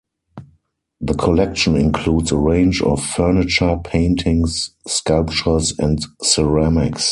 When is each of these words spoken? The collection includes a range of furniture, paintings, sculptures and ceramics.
The 0.99 1.13
collection 1.13 1.75
includes 1.77 2.31
a 2.31 2.35
range 2.35 2.81
of 2.81 3.05
furniture, 3.05 3.77
paintings, 3.83 4.71
sculptures 4.87 5.77
and 5.77 5.99
ceramics. 6.23 7.09